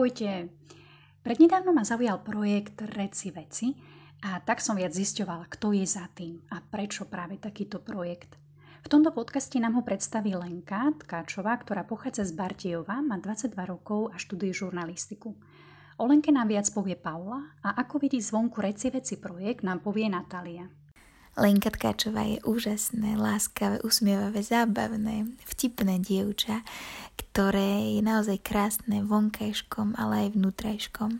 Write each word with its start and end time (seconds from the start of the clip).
Ahojte. 0.00 0.48
Prednedávno 1.20 1.76
ma 1.76 1.84
zaujal 1.84 2.24
projekt 2.24 2.80
Reci 2.96 3.28
veci 3.36 3.76
a 4.24 4.40
tak 4.40 4.64
som 4.64 4.72
viac 4.72 4.96
zisťovala, 4.96 5.44
kto 5.52 5.76
je 5.76 5.84
za 5.84 6.08
tým 6.16 6.40
a 6.48 6.64
prečo 6.64 7.04
práve 7.04 7.36
takýto 7.36 7.84
projekt. 7.84 8.32
V 8.80 8.88
tomto 8.88 9.12
podcaste 9.12 9.60
nám 9.60 9.76
ho 9.76 9.84
predstaví 9.84 10.32
Lenka 10.32 10.88
Tkáčová, 11.04 11.52
ktorá 11.60 11.84
pochádza 11.84 12.24
z 12.24 12.32
Bartejova, 12.32 13.04
má 13.04 13.20
22 13.20 13.52
rokov 13.68 14.08
a 14.08 14.16
študuje 14.16 14.56
žurnalistiku. 14.56 15.36
O 16.00 16.08
Lenke 16.08 16.32
nám 16.32 16.48
viac 16.48 16.72
povie 16.72 16.96
Paula 16.96 17.60
a 17.60 17.76
ako 17.84 18.00
vidí 18.00 18.24
zvonku 18.24 18.56
Reci 18.56 18.88
veci 18.88 19.20
projekt 19.20 19.68
nám 19.68 19.84
povie 19.84 20.08
Natália. 20.08 20.64
Lenka 21.38 21.70
Tkáčová 21.70 22.26
je 22.26 22.42
úžasné, 22.42 23.14
láskavé, 23.14 23.78
usmievavé, 23.86 24.42
zábavné, 24.42 25.30
vtipné 25.46 26.02
dievča, 26.02 26.66
ktoré 27.14 27.94
je 27.94 28.02
naozaj 28.02 28.42
krásne 28.42 29.06
vonkajškom, 29.06 29.94
ale 29.94 30.26
aj 30.26 30.34
vnútrajškom. 30.34 31.10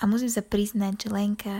A 0.00 0.02
musím 0.06 0.30
sa 0.30 0.40
priznať, 0.40 1.06
že 1.06 1.08
Lenka 1.10 1.56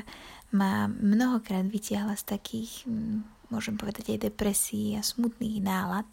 ma 0.55 0.87
mnohokrát 0.87 1.67
vytiahla 1.67 2.15
z 2.15 2.25
takých, 2.39 2.87
hm, 2.87 3.27
môžem 3.51 3.75
povedať, 3.75 4.15
aj 4.15 4.30
depresí 4.30 4.95
a 4.95 5.03
smutných 5.03 5.59
nálad, 5.61 6.07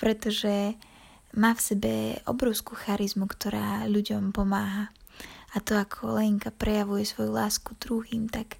pretože 0.00 0.74
má 1.36 1.54
v 1.54 1.60
sebe 1.62 1.92
obrovskú 2.26 2.74
charizmu, 2.74 3.30
ktorá 3.30 3.86
ľuďom 3.86 4.34
pomáha. 4.34 4.90
A 5.54 5.62
to, 5.62 5.78
ako 5.78 6.18
Lenka 6.18 6.50
prejavuje 6.50 7.06
svoju 7.06 7.30
lásku 7.30 7.74
druhým, 7.78 8.26
tak, 8.26 8.58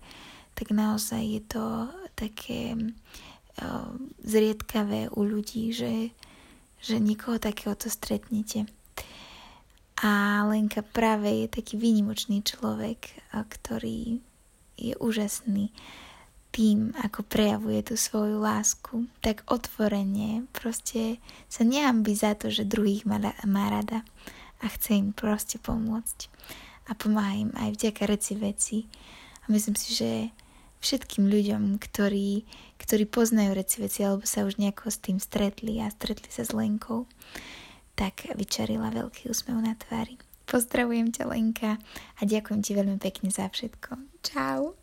tak 0.55 0.71
naozaj 0.71 1.23
je 1.23 1.43
to 1.47 1.63
také 2.21 2.77
uh, 2.77 3.89
zriedkavé 4.21 5.09
u 5.17 5.25
ľudí, 5.25 5.73
že, 5.73 6.13
že 6.85 7.01
nikoho 7.01 7.41
takéhoto 7.41 7.89
stretnete. 7.89 8.69
A 10.01 10.45
Lenka 10.49 10.81
práve 10.81 11.45
je 11.45 11.47
taký 11.49 11.77
výnimočný 11.77 12.41
človek, 12.41 13.21
ktorý 13.33 14.21
je 14.81 14.97
úžasný 14.97 15.69
tým, 16.51 16.91
ako 16.99 17.23
prejavuje 17.23 17.85
tú 17.87 17.95
svoju 17.95 18.43
lásku, 18.43 19.07
tak 19.23 19.47
otvorene 19.47 20.51
proste 20.51 21.23
sa 21.47 21.63
nehambí 21.63 22.17
za 22.17 22.35
to, 22.35 22.51
že 22.51 22.67
druhých 22.67 23.07
má, 23.07 23.23
má 23.47 23.71
rada 23.71 24.03
a 24.61 24.67
chce 24.67 24.99
im 24.99 25.15
proste 25.15 25.63
pomôcť. 25.63 26.27
A 26.91 26.99
pomáha 26.99 27.39
im 27.39 27.53
aj 27.55 27.79
vďaka 27.79 28.03
reci 28.11 28.33
veci. 28.35 28.79
A 29.45 29.53
myslím 29.55 29.79
si, 29.79 29.95
že 29.95 30.35
všetkým 30.81 31.29
ľuďom, 31.29 31.77
ktorí, 31.77 32.49
ktorí 32.81 33.05
poznajú 33.05 33.53
reci 33.53 33.85
veci 33.85 34.01
alebo 34.05 34.25
sa 34.25 34.49
už 34.49 34.57
nejako 34.57 34.89
s 34.89 34.99
tým 34.99 35.21
stretli 35.21 35.79
a 35.81 35.93
stretli 35.93 36.33
sa 36.33 36.43
s 36.43 36.57
Lenkou, 36.57 37.05
tak 37.95 38.33
vyčarila 38.33 38.89
veľký 38.89 39.29
úsmev 39.29 39.61
na 39.61 39.77
tvári. 39.77 40.17
Pozdravujem 40.49 41.15
ťa 41.15 41.31
Lenka 41.31 41.79
a 42.19 42.21
ďakujem 42.25 42.61
ti 42.65 42.73
veľmi 42.75 42.99
pekne 42.99 43.31
za 43.31 43.47
všetko. 43.47 44.01
Čau. 44.25 44.75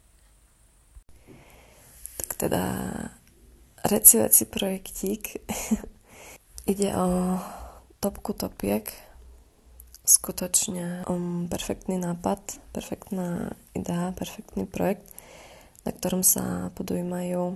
Tak 2.23 2.29
teda 2.39 2.63
reci 3.89 4.21
veci 4.21 4.43
projektík 4.47 5.23
ide 6.71 6.89
o 6.95 7.35
topku 7.97 8.37
topiek 8.37 8.85
skutočne 10.07 11.03
um, 11.11 11.51
perfektný 11.51 11.99
nápad, 11.99 12.39
perfektná 12.71 13.51
idea, 13.75 14.15
perfektný 14.15 14.63
projekt 14.63 15.16
na 15.87 15.95
ktorom 15.95 16.19
sa 16.19 16.67
podujímajú 16.75 17.55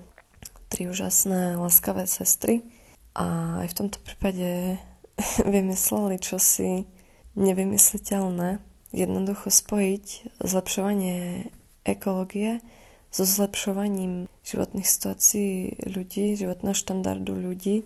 tri 0.71 0.87
úžasné 0.87 1.59
laskavé 1.59 2.07
sestry 2.07 2.63
a 3.11 3.59
aj 3.59 3.75
v 3.75 3.77
tomto 3.83 3.99
prípade 3.99 4.79
vymysleli 5.43 6.15
čosi 6.15 6.87
nevymysliteľné. 7.35 8.63
Jednoducho 8.95 9.51
spojiť 9.51 10.39
zlepšovanie 10.39 11.51
ekológie 11.83 12.63
so 13.11 13.27
zlepšovaním 13.27 14.31
životných 14.47 14.87
situácií 14.87 15.83
ľudí, 15.91 16.39
životného 16.39 16.75
štandardu 16.75 17.35
ľudí. 17.35 17.83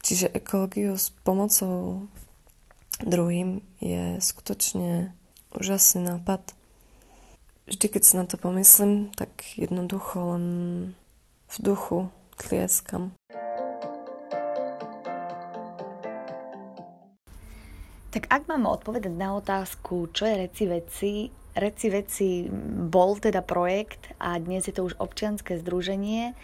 Čiže 0.00 0.32
ekológiu 0.32 0.96
s 0.96 1.12
pomocou 1.20 2.08
druhým 3.04 3.60
je 3.84 4.16
skutočne 4.24 5.12
úžasný 5.52 6.16
nápad. 6.16 6.55
Vždy, 7.66 7.86
keď 7.90 8.02
si 8.06 8.14
na 8.14 8.22
to 8.22 8.38
pomyslím, 8.38 9.10
tak 9.18 9.58
jednoducho 9.58 10.38
len 10.38 10.46
v 11.50 11.56
duchu 11.58 11.98
tlieskam. 12.38 13.10
Tak 18.14 18.22
ak 18.30 18.46
mám 18.46 18.70
odpovedať 18.70 19.10
na 19.10 19.34
otázku, 19.34 20.14
čo 20.14 20.30
je 20.30 20.46
Reci 20.46 20.64
veci, 20.70 21.12
Reci 21.58 21.86
veci 21.90 22.28
bol 22.86 23.18
teda 23.18 23.42
projekt 23.42 24.14
a 24.22 24.38
dnes 24.38 24.70
je 24.70 24.74
to 24.76 24.86
už 24.86 25.02
občianske 25.02 25.58
združenie, 25.58 26.38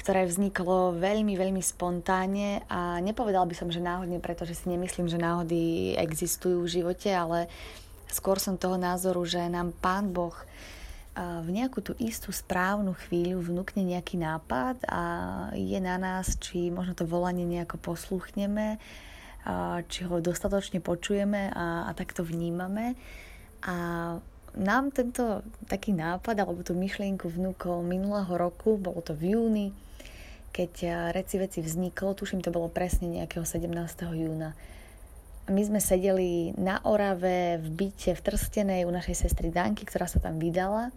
ktoré 0.00 0.24
vzniklo 0.24 0.96
veľmi, 0.96 1.36
veľmi 1.36 1.60
spontánne 1.60 2.64
a 2.72 3.04
nepovedal 3.04 3.44
by 3.44 3.52
som, 3.52 3.68
že 3.68 3.84
náhodne, 3.84 4.16
pretože 4.16 4.56
si 4.56 4.72
nemyslím, 4.72 5.12
že 5.12 5.20
náhody 5.20 5.92
existujú 6.00 6.64
v 6.64 6.72
živote, 6.80 7.12
ale 7.12 7.52
skôr 8.14 8.38
som 8.38 8.54
toho 8.54 8.78
názoru, 8.78 9.26
že 9.26 9.42
nám 9.50 9.74
Pán 9.82 10.14
Boh 10.14 10.38
v 11.18 11.48
nejakú 11.50 11.78
tú 11.78 11.94
istú 12.02 12.34
správnu 12.34 12.94
chvíľu 13.06 13.38
vnúkne 13.38 13.86
nejaký 13.86 14.18
nápad 14.18 14.82
a 14.90 15.02
je 15.54 15.78
na 15.78 15.94
nás, 15.94 16.34
či 16.42 16.74
možno 16.74 16.98
to 16.98 17.06
volanie 17.06 17.46
nejako 17.46 17.78
posluchneme, 17.78 18.82
či 19.86 20.00
ho 20.06 20.16
dostatočne 20.18 20.82
počujeme 20.82 21.54
a, 21.54 21.86
a 21.86 21.90
takto 21.94 22.26
vnímame. 22.26 22.98
A 23.62 23.76
nám 24.58 24.90
tento 24.90 25.46
taký 25.70 25.94
nápad 25.94 26.34
alebo 26.34 26.66
tú 26.66 26.74
myšlienku 26.74 27.30
vnúkol 27.30 27.86
minulého 27.86 28.34
roku, 28.34 28.74
bolo 28.74 28.98
to 28.98 29.14
v 29.14 29.38
júni, 29.38 29.66
keď 30.54 31.10
Reci 31.14 31.38
veci 31.38 31.58
vzniklo, 31.62 32.14
tuším 32.14 32.42
to 32.42 32.54
bolo 32.54 32.70
presne 32.70 33.10
nejakého 33.10 33.42
17. 33.42 33.70
júna. 34.14 34.54
My 35.44 35.60
sme 35.60 35.76
sedeli 35.76 36.56
na 36.56 36.80
Orave 36.88 37.60
v 37.60 37.68
byte 37.68 38.16
v 38.16 38.24
Trstenej 38.24 38.88
u 38.88 38.90
našej 38.92 39.28
sestry 39.28 39.52
Danky, 39.52 39.84
ktorá 39.84 40.08
sa 40.08 40.16
tam 40.16 40.40
vydala. 40.40 40.88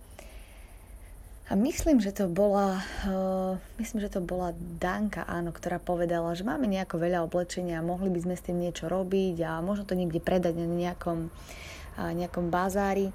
A 1.48 1.56
myslím, 1.56 2.00
že 2.00 2.16
to 2.16 2.32
bola, 2.32 2.80
uh, 3.08 3.60
myslím, 3.80 4.04
že 4.04 4.12
to 4.12 4.24
bola 4.24 4.56
Danka, 4.56 5.28
áno, 5.28 5.52
ktorá 5.52 5.84
povedala, 5.84 6.32
že 6.32 6.48
máme 6.48 6.64
nejako 6.68 6.96
veľa 6.96 7.24
oblečenia 7.28 7.84
mohli 7.84 8.08
by 8.08 8.20
sme 8.24 8.36
s 8.36 8.44
tým 8.48 8.60
niečo 8.60 8.88
robiť 8.88 9.36
a 9.44 9.52
možno 9.64 9.88
to 9.88 9.96
niekde 9.96 10.24
predať 10.24 10.60
na 10.60 10.68
nejakom, 10.68 11.28
uh, 11.28 12.12
nejakom 12.16 12.48
bazári. 12.48 13.12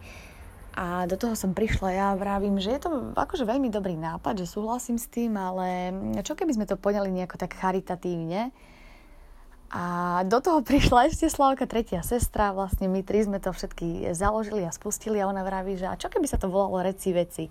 A 0.72 1.04
do 1.08 1.20
toho 1.20 1.36
som 1.36 1.52
prišla 1.52 1.90
ja 1.92 2.08
vravím, 2.16 2.56
že 2.56 2.72
je 2.76 2.80
to 2.88 3.12
akože 3.12 3.44
veľmi 3.44 3.68
dobrý 3.68 3.96
nápad, 3.96 4.40
že 4.40 4.48
súhlasím 4.48 4.96
s 4.96 5.08
tým, 5.08 5.36
ale 5.36 5.92
čo 6.24 6.32
keby 6.32 6.56
sme 6.56 6.64
to 6.64 6.80
poňali 6.80 7.12
nejako 7.12 7.36
tak 7.36 7.56
charitatívne, 7.56 8.52
a 9.72 9.84
do 10.28 10.38
toho 10.44 10.60
prišla 10.68 11.08
ešte 11.08 11.32
Slavka, 11.32 11.64
tretia 11.64 12.04
sestra, 12.04 12.52
vlastne 12.52 12.86
my 12.92 13.00
tri 13.00 13.24
sme 13.24 13.40
to 13.40 13.50
všetky 13.50 14.12
založili 14.12 14.68
a 14.68 14.70
spustili 14.70 15.16
a 15.18 15.26
ona 15.26 15.40
vraví, 15.40 15.80
že 15.80 15.88
a 15.88 15.96
čo 15.96 16.12
keby 16.12 16.28
sa 16.28 16.36
to 16.36 16.52
volalo 16.52 16.84
Reci 16.84 17.10
veci? 17.16 17.48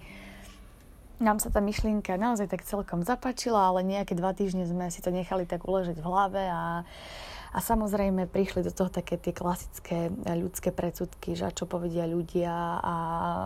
Nám 1.21 1.37
sa 1.37 1.53
tá 1.53 1.61
myšlienka 1.61 2.17
naozaj 2.17 2.49
tak 2.49 2.65
celkom 2.65 3.05
zapačila, 3.05 3.69
ale 3.69 3.85
nejaké 3.85 4.17
dva 4.17 4.33
týždne 4.33 4.65
sme 4.65 4.89
si 4.89 5.05
to 5.05 5.13
nechali 5.13 5.45
tak 5.45 5.61
uležať 5.65 6.01
v 6.01 6.07
hlave 6.09 6.41
a, 6.49 6.81
a 7.53 7.59
samozrejme 7.61 8.25
prišli 8.25 8.65
do 8.65 8.73
toho 8.73 8.89
také 8.89 9.21
tie 9.21 9.29
klasické 9.29 10.09
ľudské 10.33 10.73
predsudky, 10.73 11.37
že 11.37 11.53
čo 11.53 11.69
povedia 11.69 12.09
ľudia 12.09 12.81
a, 12.81 12.95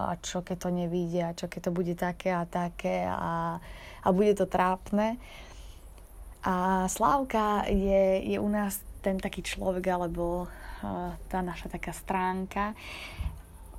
a 0.08 0.14
čo 0.24 0.40
keď 0.40 0.58
to 0.68 0.70
nevíde 0.72 1.20
a 1.20 1.36
čo 1.36 1.52
keď 1.52 1.68
to 1.68 1.72
bude 1.76 1.96
také 2.00 2.32
a 2.32 2.48
také 2.48 3.12
a, 3.12 3.60
a 4.04 4.08
bude 4.16 4.40
to 4.40 4.48
trápne. 4.48 5.20
A 6.46 6.86
Slávka 6.86 7.66
je, 7.66 8.22
je 8.22 8.38
u 8.38 8.50
nás 8.50 8.78
ten 9.02 9.18
taký 9.18 9.42
človek, 9.42 9.82
alebo 9.90 10.46
tá 11.30 11.42
naša 11.42 11.74
taká 11.74 11.90
stránka 11.90 12.78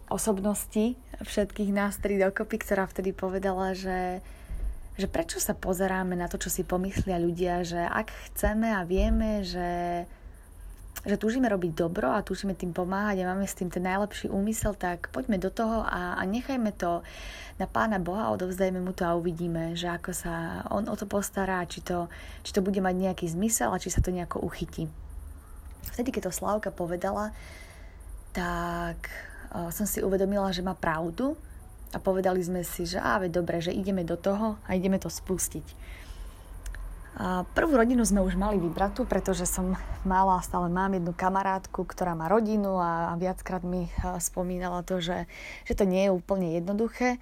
osobnosti 0.06 0.94
všetkých 1.22 1.70
nás 1.74 1.98
tri 1.98 2.14
dokopy, 2.14 2.62
ktorá 2.62 2.86
vtedy 2.86 3.10
povedala, 3.10 3.74
že, 3.74 4.22
že 4.94 5.10
prečo 5.10 5.42
sa 5.42 5.50
pozeráme 5.50 6.14
na 6.14 6.30
to, 6.30 6.38
čo 6.38 6.46
si 6.46 6.62
pomyslia 6.62 7.18
ľudia, 7.18 7.66
že 7.66 7.82
ak 7.82 8.14
chceme 8.30 8.70
a 8.70 8.86
vieme, 8.86 9.42
že 9.42 9.66
že 11.06 11.16
túžime 11.16 11.46
robiť 11.46 11.72
dobro 11.72 12.10
a 12.10 12.26
túžime 12.26 12.58
tým 12.58 12.74
pomáhať 12.74 13.22
a 13.22 13.30
máme 13.30 13.46
s 13.46 13.54
tým 13.54 13.70
ten 13.70 13.86
najlepší 13.86 14.26
úmysel, 14.26 14.74
tak 14.74 15.06
poďme 15.14 15.38
do 15.38 15.54
toho 15.54 15.86
a, 15.86 16.18
a 16.18 16.22
nechajme 16.26 16.74
to 16.74 17.06
na 17.56 17.70
Pána 17.70 18.02
Boha, 18.02 18.34
odovzdajme 18.34 18.82
mu 18.82 18.90
to 18.90 19.06
a 19.06 19.16
uvidíme, 19.16 19.78
že 19.78 19.88
ako 19.88 20.10
sa 20.12 20.66
on 20.68 20.90
o 20.90 20.96
to 20.98 21.06
postará, 21.06 21.62
či 21.64 21.80
to, 21.80 22.10
či 22.42 22.50
to 22.50 22.60
bude 22.60 22.82
mať 22.82 22.94
nejaký 22.98 23.26
zmysel 23.30 23.70
a 23.72 23.80
či 23.80 23.88
sa 23.88 24.02
to 24.02 24.12
nejako 24.12 24.42
uchytí. 24.42 24.90
Vtedy, 25.94 26.10
keď 26.12 26.28
to 26.28 26.36
Slavka 26.36 26.74
povedala, 26.74 27.32
tak 28.36 29.08
uh, 29.54 29.72
som 29.72 29.88
si 29.88 30.04
uvedomila, 30.04 30.52
že 30.52 30.60
má 30.60 30.76
pravdu 30.76 31.38
a 31.94 32.02
povedali 32.02 32.42
sme 32.44 32.60
si, 32.66 32.84
že 32.84 33.00
áve, 33.00 33.32
dobre, 33.32 33.62
že 33.64 33.72
ideme 33.72 34.04
do 34.04 34.18
toho 34.18 34.60
a 34.68 34.76
ideme 34.76 35.00
to 35.00 35.08
spustiť. 35.08 35.64
Prvú 37.56 37.72
rodinu 37.80 38.04
sme 38.04 38.20
už 38.20 38.36
mali 38.36 38.60
vybratú, 38.60 39.08
pretože 39.08 39.48
som 39.48 39.72
mala, 40.04 40.36
stále 40.44 40.68
mám 40.68 40.92
jednu 40.92 41.16
kamarátku, 41.16 41.88
ktorá 41.88 42.12
má 42.12 42.28
rodinu 42.28 42.76
a 42.76 43.16
viackrát 43.16 43.64
mi 43.64 43.88
spomínala 44.20 44.84
to, 44.84 45.00
že, 45.00 45.24
že 45.64 45.72
to 45.72 45.88
nie 45.88 46.08
je 46.08 46.10
úplne 46.12 46.60
jednoduché 46.60 47.16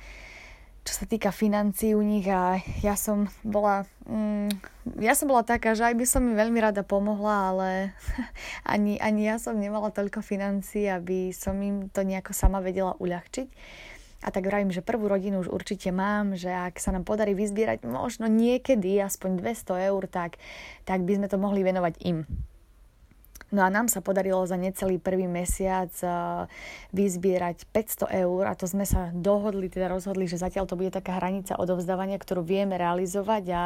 čo 0.84 0.92
sa 0.92 1.08
týka 1.08 1.32
financií 1.32 1.96
u 1.96 2.04
nich 2.04 2.28
a 2.28 2.60
ja 2.84 2.92
som 2.92 3.24
bola, 3.40 3.88
mm, 4.04 4.52
ja 5.00 5.16
som 5.16 5.32
bola 5.32 5.40
taká, 5.40 5.72
že 5.72 5.88
aj 5.88 5.96
by 5.96 6.04
som 6.04 6.20
mi 6.20 6.36
veľmi 6.36 6.60
rada 6.60 6.84
pomohla, 6.84 7.56
ale 7.56 7.68
ani, 8.76 9.00
ani 9.00 9.24
ja 9.24 9.40
som 9.40 9.56
nemala 9.56 9.88
toľko 9.88 10.20
financií, 10.20 10.84
aby 10.84 11.32
som 11.32 11.56
im 11.64 11.88
to 11.88 12.04
nejako 12.04 12.36
sama 12.36 12.60
vedela 12.60 13.00
uľahčiť. 13.00 13.48
A 14.24 14.32
tak 14.32 14.48
vravím, 14.48 14.72
že 14.72 14.80
prvú 14.80 15.04
rodinu 15.04 15.44
už 15.44 15.52
určite 15.52 15.92
mám, 15.92 16.32
že 16.32 16.48
ak 16.48 16.80
sa 16.80 16.96
nám 16.96 17.04
podarí 17.04 17.36
vyzbierať 17.36 17.84
možno 17.84 18.24
niekedy 18.24 18.96
aspoň 18.96 19.44
200 19.44 19.92
eur, 19.92 20.02
tak, 20.08 20.40
tak 20.88 21.04
by 21.04 21.20
sme 21.20 21.28
to 21.28 21.36
mohli 21.36 21.60
venovať 21.60 22.00
im. 22.08 22.24
No 23.54 23.62
a 23.62 23.70
nám 23.70 23.86
sa 23.86 24.02
podarilo 24.02 24.42
za 24.48 24.58
necelý 24.58 24.98
prvý 24.98 25.30
mesiac 25.30 25.92
vyzbierať 26.90 27.70
500 27.70 28.24
eur 28.26 28.50
a 28.50 28.58
to 28.58 28.66
sme 28.66 28.82
sa 28.82 29.14
dohodli, 29.14 29.70
teda 29.70 29.86
rozhodli, 29.86 30.26
že 30.26 30.42
zatiaľ 30.42 30.66
to 30.66 30.74
bude 30.74 30.90
taká 30.90 31.22
hranica 31.22 31.54
odovzdávania, 31.54 32.18
ktorú 32.18 32.42
vieme 32.42 32.74
realizovať 32.74 33.44
a, 33.54 33.64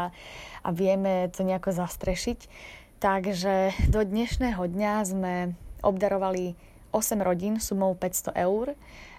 a 0.60 0.68
vieme 0.76 1.32
to 1.32 1.40
nejako 1.40 1.72
zastrešiť. 1.72 2.38
Takže 3.00 3.88
do 3.88 4.04
dnešného 4.04 4.60
dňa 4.60 4.92
sme 5.06 5.34
obdarovali 5.80 6.58
8 6.92 7.24
rodín 7.24 7.56
sumou 7.56 7.96
500 7.96 8.34
eur 8.34 8.76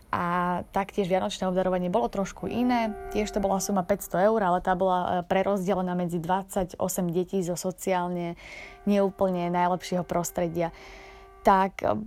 a 0.10 0.60
taktiež 0.74 1.06
vianočné 1.06 1.46
obdarovanie 1.46 1.94
bolo 1.94 2.10
trošku 2.10 2.50
iné. 2.50 2.98
Tiež 3.14 3.30
to 3.30 3.38
bola 3.38 3.62
suma 3.62 3.86
500 3.86 4.26
eur, 4.26 4.42
ale 4.42 4.58
tá 4.58 4.74
bola 4.74 5.00
e, 5.02 5.10
prerozdelená 5.30 5.94
medzi 5.94 6.18
28 6.18 6.82
detí 7.14 7.46
zo 7.46 7.54
sociálne 7.54 8.34
neúplne 8.90 9.54
najlepšieho 9.54 10.02
prostredia. 10.02 10.74
Tak 11.46 11.86
e, 11.86 12.02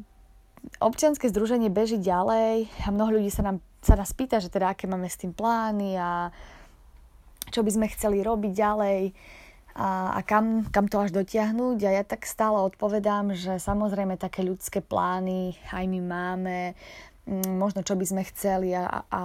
občianske 0.83 1.31
združenie 1.31 1.71
beží 1.71 2.03
ďalej 2.03 2.67
a 2.83 2.91
mnoho 2.91 3.23
ľudí 3.23 3.31
sa, 3.31 3.47
nám, 3.47 3.63
sa 3.79 3.95
nás 3.95 4.11
pýta, 4.11 4.43
že 4.43 4.51
teda 4.51 4.75
aké 4.75 4.91
máme 4.91 5.07
s 5.07 5.23
tým 5.23 5.31
plány 5.31 5.95
a 5.95 6.35
čo 7.55 7.63
by 7.63 7.71
sme 7.71 7.87
chceli 7.95 8.19
robiť 8.19 8.51
ďalej 8.51 9.01
a, 9.73 10.19
a 10.19 10.21
kam, 10.27 10.69
kam 10.69 10.85
to 10.91 11.01
až 11.01 11.15
dotiahnuť. 11.17 11.79
A 11.87 11.91
ja 11.97 12.05
tak 12.05 12.29
stále 12.29 12.61
odpovedám, 12.61 13.33
že 13.33 13.57
samozrejme 13.57 14.21
také 14.21 14.45
ľudské 14.45 14.85
plány 14.85 15.57
aj 15.73 15.85
my 15.89 16.01
máme, 16.03 16.59
možno 17.31 17.87
čo 17.87 17.95
by 17.95 18.05
sme 18.07 18.23
chceli 18.27 18.75
a, 18.75 19.07
a, 19.07 19.25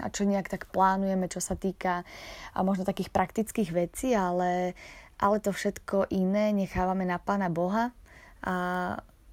a 0.00 0.06
čo 0.12 0.28
nejak 0.28 0.52
tak 0.52 0.68
plánujeme, 0.68 1.28
čo 1.28 1.40
sa 1.40 1.56
týka 1.56 2.04
a 2.52 2.58
možno 2.60 2.84
takých 2.84 3.08
praktických 3.08 3.70
vecí, 3.72 4.12
ale, 4.12 4.76
ale 5.16 5.36
to 5.40 5.52
všetko 5.52 6.12
iné 6.12 6.52
nechávame 6.52 7.08
na 7.08 7.16
Pána 7.16 7.48
Boha 7.48 7.92
a 8.42 8.54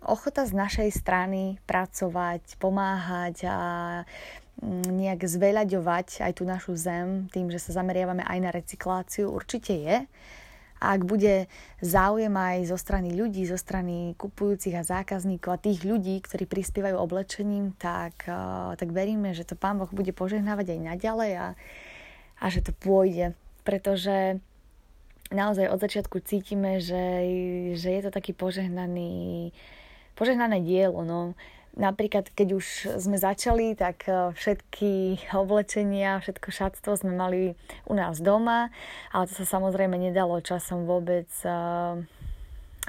ochota 0.06 0.48
z 0.48 0.56
našej 0.56 0.90
strany 0.96 1.60
pracovať, 1.68 2.56
pomáhať 2.56 3.36
a 3.52 3.58
mm, 4.64 4.88
nejak 4.88 5.28
zveľaďovať 5.28 6.24
aj 6.24 6.32
tú 6.40 6.44
našu 6.48 6.80
zem 6.80 7.28
tým, 7.36 7.52
že 7.52 7.60
sa 7.60 7.84
zameriavame 7.84 8.24
aj 8.24 8.40
na 8.40 8.52
recykláciu, 8.56 9.28
určite 9.28 9.76
je. 9.76 9.98
A 10.80 10.96
ak 10.96 11.04
bude 11.04 11.52
záujem 11.84 12.32
aj 12.32 12.72
zo 12.72 12.78
strany 12.80 13.12
ľudí, 13.12 13.44
zo 13.44 13.60
strany 13.60 14.16
kupujúcich 14.16 14.76
a 14.80 14.88
zákazníkov 14.88 15.52
a 15.52 15.62
tých 15.62 15.84
ľudí, 15.84 16.24
ktorí 16.24 16.48
prispievajú 16.48 16.96
oblečením, 16.96 17.76
tak, 17.76 18.24
tak 18.80 18.90
veríme, 18.96 19.36
že 19.36 19.44
to 19.44 19.60
Pán 19.60 19.76
Boh 19.76 19.92
bude 19.92 20.16
požehnávať 20.16 20.76
aj 20.76 20.80
naďalej 20.96 21.32
a, 21.36 21.48
a 22.40 22.46
že 22.48 22.64
to 22.64 22.72
pôjde. 22.72 23.36
Pretože 23.68 24.40
naozaj 25.36 25.68
od 25.68 25.84
začiatku 25.84 26.24
cítime, 26.24 26.80
že, 26.80 27.06
že 27.76 27.90
je 27.92 28.02
to 28.08 28.12
taký 28.16 28.32
požehnaný, 28.32 29.52
požehnané 30.16 30.64
dielo. 30.64 31.04
No 31.04 31.38
Napríklad, 31.78 32.34
keď 32.34 32.48
už 32.58 32.66
sme 32.98 33.22
začali, 33.22 33.78
tak 33.78 34.10
e, 34.10 34.34
všetky 34.34 35.22
oblečenia, 35.38 36.18
všetko 36.20 36.50
šatstvo 36.50 36.98
sme 36.98 37.14
mali 37.14 37.54
u 37.86 37.94
nás 37.94 38.18
doma, 38.20 38.74
ale 39.14 39.30
to 39.30 39.38
sa 39.38 39.60
samozrejme 39.60 39.96
nedalo 39.96 40.42
časom 40.42 40.90
vôbec 40.90 41.30
e, 41.46 41.50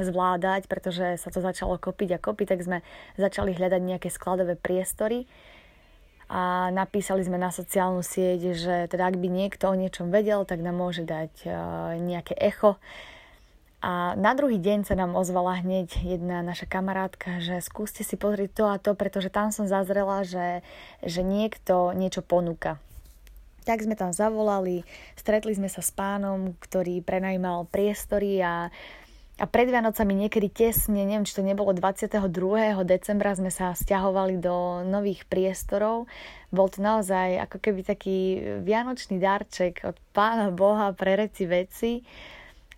zvládať, 0.00 0.64
pretože 0.66 1.20
sa 1.20 1.28
to 1.28 1.44
začalo 1.44 1.76
kopiť 1.76 2.16
a 2.16 2.22
kopiť, 2.22 2.46
tak 2.56 2.60
sme 2.64 2.78
začali 3.20 3.52
hľadať 3.52 3.82
nejaké 3.84 4.08
skladové 4.08 4.56
priestory 4.56 5.28
a 6.30 6.70
napísali 6.70 7.26
sme 7.26 7.42
na 7.42 7.50
sociálnu 7.50 8.06
sieť, 8.06 8.54
že 8.54 8.74
teda 8.86 9.10
ak 9.10 9.18
by 9.18 9.28
niekto 9.28 9.66
o 9.66 9.74
niečom 9.74 10.14
vedel, 10.14 10.46
tak 10.46 10.62
nám 10.62 10.78
môže 10.78 11.02
dať 11.02 11.32
e, 11.42 11.48
nejaké 11.98 12.38
echo 12.38 12.78
a 13.80 14.12
na 14.12 14.36
druhý 14.36 14.60
deň 14.60 14.84
sa 14.84 14.92
nám 14.92 15.16
ozvala 15.16 15.64
hneď 15.64 16.04
jedna 16.04 16.44
naša 16.44 16.68
kamarátka, 16.68 17.40
že 17.40 17.64
skúste 17.64 18.04
si 18.04 18.20
pozrieť 18.20 18.50
to 18.52 18.64
a 18.68 18.76
to, 18.76 18.92
pretože 18.92 19.32
tam 19.32 19.48
som 19.56 19.64
zazrela, 19.64 20.20
že, 20.20 20.60
že 21.00 21.24
niekto 21.24 21.96
niečo 21.96 22.20
ponúka. 22.20 22.76
Tak 23.64 23.80
sme 23.80 23.96
tam 23.96 24.12
zavolali, 24.12 24.84
stretli 25.16 25.56
sme 25.56 25.72
sa 25.72 25.80
s 25.80 25.88
pánom, 25.96 26.52
ktorý 26.60 27.00
prenajímal 27.00 27.72
priestory 27.72 28.44
a, 28.44 28.68
a 29.40 29.44
pred 29.48 29.72
Vianocami 29.72 30.28
niekedy 30.28 30.52
tesne, 30.52 31.08
neviem, 31.08 31.24
či 31.24 31.40
to 31.40 31.44
nebolo 31.44 31.72
22. 31.72 32.20
decembra, 32.84 33.32
sme 33.32 33.48
sa 33.48 33.72
stiahovali 33.72 34.44
do 34.44 34.84
nových 34.84 35.24
priestorov. 35.24 36.04
Bol 36.52 36.68
to 36.68 36.84
naozaj 36.84 37.48
ako 37.48 37.56
keby 37.56 37.80
taký 37.80 38.44
vianočný 38.60 39.16
darček 39.16 39.88
od 39.88 39.96
pána 40.12 40.52
Boha 40.52 40.92
pre 40.92 41.16
reci 41.16 41.48
veci 41.48 42.04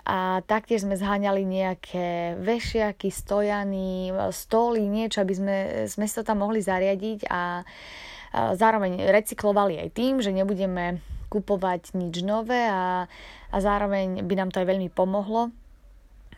a 0.02 0.42
taktiež 0.42 0.82
sme 0.82 0.98
zháňali 0.98 1.46
nejaké 1.46 2.34
vešiaky, 2.42 3.06
stojany, 3.06 4.10
stoly, 4.34 4.82
niečo, 4.90 5.22
aby 5.22 5.34
sme, 5.34 5.56
sme 5.86 6.06
to 6.10 6.26
tam 6.26 6.42
mohli 6.42 6.58
zariadiť 6.58 7.30
a 7.30 7.62
zároveň 8.34 9.06
recyklovali 9.12 9.78
aj 9.78 9.88
tým, 9.94 10.18
že 10.18 10.34
nebudeme 10.34 10.98
kupovať 11.30 11.94
nič 11.96 12.20
nové 12.26 12.66
a, 12.66 13.06
a 13.48 13.56
zároveň 13.56 14.26
by 14.26 14.34
nám 14.36 14.50
to 14.50 14.60
aj 14.60 14.68
veľmi 14.68 14.90
pomohlo. 14.92 15.54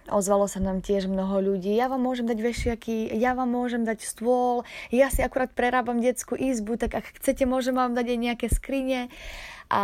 Ozvalo 0.04 0.44
sa 0.44 0.60
nám 0.60 0.84
tiež 0.84 1.08
mnoho 1.08 1.40
ľudí, 1.40 1.72
ja 1.72 1.88
vám 1.88 2.04
môžem 2.04 2.28
dať 2.28 2.36
vešiaky, 2.36 3.08
ja 3.16 3.32
vám 3.32 3.48
môžem 3.48 3.88
dať 3.88 4.04
stôl, 4.04 4.60
ja 4.92 5.08
si 5.08 5.24
akurát 5.24 5.48
prerábam 5.48 5.96
detskú 5.96 6.36
izbu, 6.36 6.76
tak 6.76 7.00
ak 7.00 7.16
chcete, 7.16 7.48
môžem 7.48 7.72
vám 7.72 7.96
dať 7.96 8.12
aj 8.12 8.18
nejaké 8.20 8.46
skrine. 8.52 9.08
A 9.72 9.82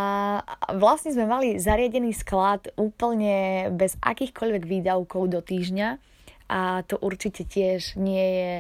vlastne 0.76 1.16
sme 1.16 1.24
mali 1.24 1.56
zariadený 1.56 2.12
sklad 2.12 2.68
úplne 2.76 3.72
bez 3.72 3.96
akýchkoľvek 4.04 4.68
výdavkov 4.68 5.32
do 5.32 5.40
týždňa. 5.40 5.96
A 6.52 6.84
to 6.84 7.00
určite 7.00 7.48
tiež 7.48 7.96
nie 7.96 8.26
je 8.36 8.52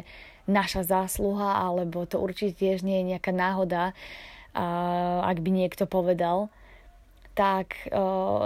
naša 0.48 0.88
zásluha, 0.88 1.60
alebo 1.60 2.08
to 2.08 2.16
určite 2.16 2.56
tiež 2.56 2.80
nie 2.80 3.04
je 3.04 3.08
nejaká 3.14 3.36
náhoda, 3.36 3.92
ak 5.28 5.36
by 5.44 5.50
niekto 5.52 5.84
povedal 5.84 6.48
tak 7.30 7.88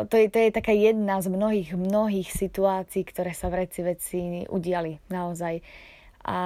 to, 0.06 0.14
je, 0.14 0.28
to 0.28 0.38
je 0.38 0.50
taká 0.54 0.70
jedna 0.70 1.18
z 1.18 1.32
mnohých, 1.32 1.74
mnohých 1.74 2.30
situácií, 2.30 3.02
ktoré 3.08 3.32
sa 3.32 3.48
v 3.50 3.66
reci 3.66 3.80
veci 3.80 4.20
udiali 4.46 5.00
naozaj. 5.08 5.64
A 6.24 6.38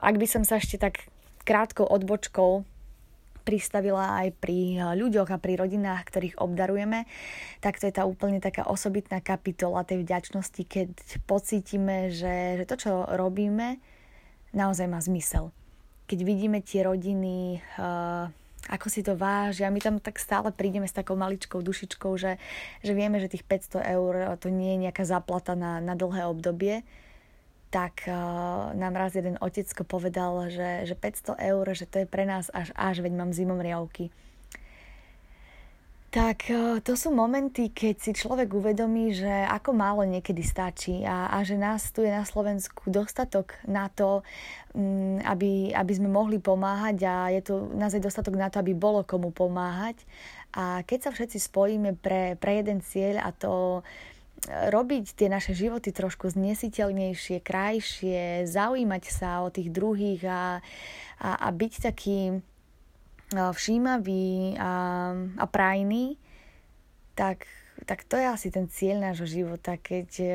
ak 0.00 0.14
by 0.16 0.26
som 0.28 0.42
sa 0.44 0.56
ešte 0.60 0.80
tak 0.80 1.08
krátkou 1.44 1.84
odbočkou 1.88 2.64
pristavila 3.42 4.22
aj 4.24 4.36
pri 4.38 4.58
eh, 4.76 4.80
ľuďoch 4.94 5.34
a 5.34 5.42
pri 5.42 5.58
rodinách, 5.58 6.06
ktorých 6.06 6.38
obdarujeme, 6.38 7.08
tak 7.58 7.80
to 7.80 7.88
je 7.88 7.96
tá 7.96 8.06
úplne 8.06 8.38
taká 8.38 8.68
osobitná 8.68 9.18
kapitola 9.18 9.82
tej 9.82 10.04
vďačnosti, 10.04 10.62
keď 10.62 10.88
pocítime, 11.26 12.12
že, 12.12 12.62
že 12.62 12.64
to, 12.68 12.76
čo 12.78 12.92
robíme, 13.10 13.80
naozaj 14.54 14.86
má 14.86 15.00
zmysel. 15.02 15.50
Keď 16.06 16.18
vidíme 16.26 16.58
tie 16.58 16.82
rodiny, 16.82 17.62
uh, 17.78 18.26
ako 18.70 18.86
si 18.86 19.02
to 19.02 19.18
vážia, 19.18 19.66
my 19.66 19.82
tam 19.82 19.98
tak 19.98 20.22
stále 20.22 20.54
prídeme 20.54 20.86
s 20.86 20.94
takou 20.94 21.18
maličkou 21.18 21.58
dušičkou, 21.58 22.14
že, 22.14 22.38
že 22.86 22.92
vieme, 22.94 23.18
že 23.18 23.26
tých 23.26 23.42
500 23.42 23.82
eur 23.98 24.38
to 24.38 24.46
nie 24.46 24.78
je 24.78 24.82
nejaká 24.88 25.02
zaplata 25.02 25.58
na, 25.58 25.82
na 25.82 25.98
dlhé 25.98 26.30
obdobie, 26.30 26.86
tak 27.70 28.06
uh, 28.06 28.70
nám 28.74 28.94
raz 28.94 29.14
jeden 29.14 29.38
otecko 29.38 29.82
povedal, 29.86 30.50
že, 30.50 30.86
že 30.86 30.94
500 30.94 31.38
eur, 31.38 31.64
že 31.74 31.86
to 31.86 32.02
je 32.02 32.06
pre 32.06 32.26
nás 32.26 32.50
až 32.50 32.70
až, 32.78 33.02
veď 33.02 33.12
mám 33.14 33.34
zimom 33.34 33.58
riavky. 33.58 34.10
Tak 36.10 36.50
uh, 36.50 36.82
to 36.82 36.98
sú 36.98 37.14
momenty, 37.14 37.70
keď 37.70 37.94
si 38.02 38.10
človek 38.10 38.50
uvedomí, 38.50 39.14
že 39.14 39.30
ako 39.30 39.70
málo 39.70 40.02
niekedy 40.02 40.42
stačí 40.42 41.06
a, 41.06 41.30
a 41.30 41.38
že 41.46 41.54
nás 41.54 41.94
tu 41.94 42.02
je 42.02 42.10
na 42.10 42.26
Slovensku 42.26 42.90
dostatok 42.90 43.54
na 43.70 43.86
to, 43.94 44.26
um, 44.74 45.22
aby, 45.22 45.70
aby 45.70 45.92
sme 45.94 46.10
mohli 46.10 46.42
pomáhať 46.42 47.06
a 47.06 47.30
je 47.30 47.40
tu 47.46 47.54
naozaj 47.78 48.02
dostatok 48.02 48.34
na 48.34 48.50
to, 48.50 48.58
aby 48.58 48.74
bolo 48.74 49.06
komu 49.06 49.30
pomáhať. 49.30 50.02
A 50.50 50.82
keď 50.82 50.98
sa 50.98 51.10
všetci 51.14 51.38
spojíme 51.46 51.94
pre, 51.94 52.34
pre 52.42 52.58
jeden 52.58 52.82
cieľ 52.82 53.22
a 53.22 53.30
to 53.30 53.86
robiť 54.50 55.14
tie 55.14 55.30
naše 55.30 55.54
životy 55.54 55.94
trošku 55.94 56.26
znesiteľnejšie, 56.26 57.38
krajšie, 57.38 58.50
zaujímať 58.50 59.04
sa 59.06 59.46
o 59.46 59.52
tých 59.54 59.70
druhých 59.70 60.26
a, 60.26 60.58
a, 61.22 61.30
a 61.38 61.48
byť 61.54 61.72
taký 61.86 62.42
všímavý 63.30 64.58
a, 64.58 64.72
a 65.38 65.44
prajný, 65.46 66.18
tak 67.14 67.46
tak 67.88 68.04
to 68.04 68.16
je 68.20 68.26
asi 68.28 68.48
ten 68.52 68.68
cieľ 68.68 69.00
nášho 69.00 69.24
života, 69.24 69.80
keď 69.80 70.08
e, 70.20 70.28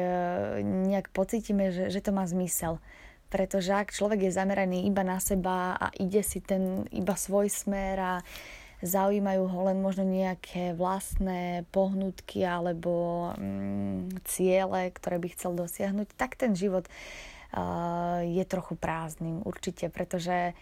nejak 0.66 1.14
pocítime, 1.14 1.70
že, 1.70 1.94
že 1.94 2.02
to 2.02 2.10
má 2.10 2.26
zmysel. 2.26 2.82
Pretože 3.30 3.74
ak 3.74 3.94
človek 3.94 4.30
je 4.30 4.38
zameraný 4.38 4.86
iba 4.90 5.06
na 5.06 5.22
seba 5.22 5.78
a 5.78 5.94
ide 5.98 6.26
si 6.26 6.42
ten 6.42 6.86
iba 6.90 7.14
svoj 7.14 7.50
smer 7.50 7.96
a 8.02 8.14
zaujímajú 8.86 9.44
ho 9.50 9.60
len 9.72 9.82
možno 9.82 10.06
nejaké 10.06 10.78
vlastné 10.78 11.66
pohnutky 11.74 12.46
alebo 12.46 13.32
mm, 13.34 14.26
ciele, 14.30 14.94
ktoré 14.94 15.18
by 15.18 15.28
chcel 15.34 15.58
dosiahnuť, 15.58 16.08
tak 16.20 16.38
ten 16.38 16.54
život 16.54 16.86
uh, 16.86 18.22
je 18.22 18.44
trochu 18.46 18.78
prázdnym 18.78 19.42
určite, 19.48 19.90
pretože 19.90 20.54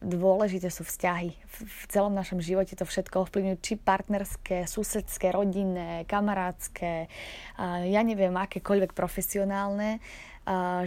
dôležité 0.00 0.72
sú 0.72 0.82
vzťahy. 0.88 1.36
V 1.60 1.84
celom 1.92 2.16
našom 2.16 2.40
živote 2.40 2.72
to 2.72 2.88
všetko 2.88 3.28
ovplyvňujú, 3.28 3.56
či 3.60 3.74
partnerské, 3.76 4.64
susedské, 4.64 5.28
rodinné, 5.28 6.08
kamarátske, 6.08 7.06
ja 7.84 8.00
neviem, 8.00 8.32
akékoľvek 8.32 8.96
profesionálne. 8.96 10.00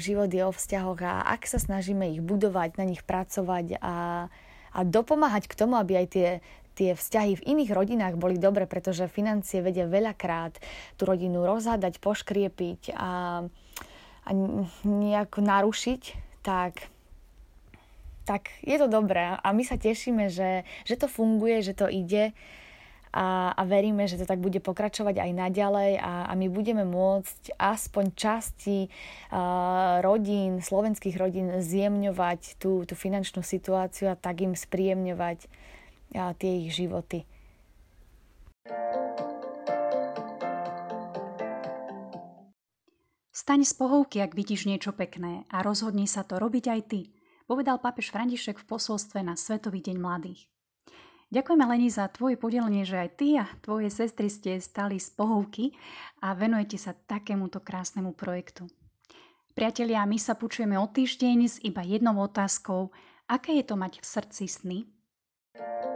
Život 0.02 0.30
je 0.34 0.44
o 0.44 0.52
vzťahoch 0.52 1.00
a 1.06 1.30
ak 1.30 1.46
sa 1.46 1.62
snažíme 1.62 2.10
ich 2.10 2.26
budovať, 2.26 2.82
na 2.82 2.90
nich 2.90 3.06
pracovať 3.06 3.78
a, 3.80 4.28
a 4.74 4.80
dopomáhať 4.82 5.46
k 5.46 5.58
tomu, 5.62 5.78
aby 5.78 6.04
aj 6.04 6.08
tie, 6.10 6.30
tie 6.74 6.92
vzťahy 6.98 7.38
v 7.38 7.46
iných 7.54 7.72
rodinách 7.72 8.18
boli 8.18 8.42
dobre, 8.42 8.66
pretože 8.66 9.06
financie 9.06 9.62
vedia 9.62 9.86
veľakrát 9.86 10.58
tú 10.98 11.06
rodinu 11.06 11.46
rozhádať, 11.46 12.02
poškriepiť 12.02 12.98
a, 12.98 13.46
a 14.26 14.30
nejako 14.84 15.40
narušiť, 15.46 16.02
tak 16.42 16.90
tak 18.24 18.50
je 18.64 18.76
to 18.80 18.88
dobré 18.88 19.36
a 19.36 19.48
my 19.52 19.64
sa 19.68 19.76
tešíme, 19.76 20.32
že, 20.32 20.64
že 20.88 20.96
to 20.96 21.12
funguje, 21.12 21.60
že 21.60 21.76
to 21.76 21.92
ide 21.92 22.32
a, 23.14 23.54
a 23.54 23.62
veríme, 23.70 24.10
že 24.10 24.18
to 24.18 24.26
tak 24.26 24.42
bude 24.42 24.58
pokračovať 24.58 25.22
aj 25.22 25.32
naďalej 25.38 25.92
a, 26.02 26.26
a 26.26 26.34
my 26.34 26.50
budeme 26.50 26.82
môcť 26.82 27.54
aspoň 27.62 28.06
časti 28.18 28.90
uh, 28.90 30.02
rodín, 30.02 30.66
slovenských 30.66 31.14
rodín 31.22 31.54
zjemňovať 31.62 32.58
tú, 32.58 32.82
tú 32.90 32.98
finančnú 32.98 33.46
situáciu 33.46 34.10
a 34.10 34.18
tak 34.18 34.42
im 34.42 34.58
spríjemňovať 34.58 35.46
uh, 35.46 36.34
tie 36.34 36.66
ich 36.66 36.74
životy. 36.74 37.30
Staň 43.34 43.68
z 43.68 43.74
pohovky, 43.76 44.24
ak 44.24 44.34
vidíš 44.34 44.66
niečo 44.66 44.96
pekné 44.96 45.44
a 45.52 45.62
rozhodni 45.62 46.08
sa 46.08 46.24
to 46.24 46.40
robiť 46.40 46.66
aj 46.66 46.82
ty 46.90 47.02
povedal 47.54 47.78
pápež 47.78 48.10
František 48.10 48.58
v 48.58 48.66
posolstve 48.66 49.22
na 49.22 49.38
Svetový 49.38 49.78
deň 49.86 50.02
mladých. 50.02 50.50
Ďakujeme 51.30 51.70
Leni 51.70 51.86
za 51.94 52.10
tvoje 52.10 52.34
podelenie, 52.34 52.82
že 52.82 52.98
aj 52.98 53.10
ty 53.14 53.38
a 53.38 53.46
tvoje 53.62 53.94
sestry 53.94 54.26
ste 54.26 54.58
stali 54.58 54.98
z 54.98 55.14
pohovky 55.14 55.70
a 56.26 56.34
venujete 56.34 56.82
sa 56.82 56.98
takémuto 56.98 57.62
krásnemu 57.62 58.18
projektu. 58.18 58.66
Priatelia, 59.54 60.02
my 60.02 60.18
sa 60.18 60.34
počujeme 60.34 60.82
o 60.82 60.90
týždeň 60.90 61.38
s 61.46 61.62
iba 61.62 61.86
jednou 61.86 62.18
otázkou, 62.26 62.90
aké 63.30 63.62
je 63.62 63.70
to 63.70 63.78
mať 63.78 64.02
v 64.02 64.06
srdci 64.10 64.46
sny? 64.50 64.80
thank 65.54 65.86
you 65.86 65.93